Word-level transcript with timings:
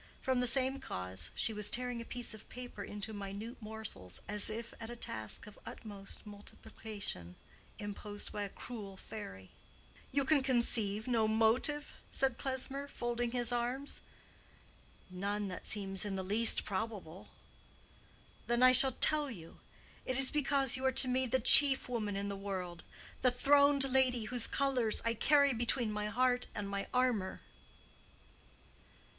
From 0.19 0.39
the 0.39 0.47
same 0.47 0.79
cause 0.79 1.29
she 1.35 1.53
was 1.53 1.69
tearing 1.69 2.01
a 2.01 2.05
piece 2.05 2.33
of 2.33 2.49
paper 2.49 2.83
into 2.83 3.13
minute 3.13 3.61
morsels, 3.61 4.19
as 4.27 4.49
if 4.49 4.73
at 4.79 4.89
a 4.89 4.95
task 4.95 5.45
of 5.45 5.59
utmost 5.63 6.25
multiplication 6.25 7.35
imposed 7.77 8.31
by 8.31 8.41
a 8.41 8.49
cruel 8.49 8.97
fairy. 8.97 9.51
"You 10.11 10.25
can 10.25 10.41
conceive 10.41 11.07
no 11.07 11.27
motive?" 11.27 11.93
said 12.09 12.39
Klesmer, 12.39 12.87
folding 12.87 13.29
his 13.29 13.51
arms. 13.51 14.01
"None 15.11 15.49
that 15.49 15.67
seems 15.67 16.03
in 16.03 16.15
the 16.15 16.23
least 16.23 16.65
probable." 16.65 17.27
"Then 18.47 18.63
I 18.63 18.71
shall 18.71 18.93
tell 18.93 19.29
you. 19.29 19.59
It 20.03 20.17
is 20.17 20.31
because 20.31 20.75
you 20.75 20.83
are 20.83 20.91
to 20.93 21.07
me 21.07 21.27
the 21.27 21.37
chief 21.39 21.87
woman 21.87 22.15
in 22.17 22.27
the 22.27 22.35
world—the 22.35 23.29
throned 23.29 23.83
lady 23.87 24.23
whose 24.23 24.47
colors 24.47 25.03
I 25.05 25.13
carry 25.13 25.53
between 25.53 25.91
my 25.91 26.07
heart 26.07 26.47
and 26.55 26.67
my 26.67 26.87
armor." 26.91 27.41